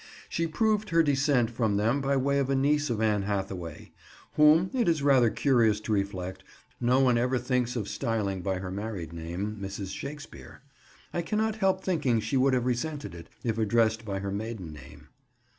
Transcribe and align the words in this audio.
She 0.29 0.47
proved 0.47 0.89
her 0.89 1.03
descent 1.03 1.51
from 1.51 1.77
them 1.77 2.01
by 2.01 2.17
way 2.17 2.39
of 2.39 2.49
a 2.49 2.55
niece 2.55 2.89
of 2.89 2.99
Anne 3.03 3.21
Hathaway; 3.21 3.91
whom, 4.33 4.71
it 4.73 4.89
is 4.89 5.03
rather 5.03 5.29
curious 5.29 5.79
to 5.81 5.91
reflect, 5.91 6.43
no 6.79 6.99
one 6.99 7.19
ever 7.19 7.37
thinks 7.37 7.75
of 7.75 7.87
styling 7.87 8.41
by 8.41 8.57
her 8.57 8.71
married 8.71 9.13
name, 9.13 9.59
"Mrs. 9.61 9.95
Shakespeare." 9.95 10.63
I 11.13 11.21
cannot 11.21 11.57
help 11.57 11.83
thinking 11.83 12.19
she 12.19 12.35
would 12.35 12.55
have 12.55 12.65
resented 12.65 13.13
it, 13.13 13.29
if 13.43 13.59
addressed 13.59 14.03
by 14.03 14.17
her 14.21 14.31
maiden 14.31 14.73
name. 14.73 15.09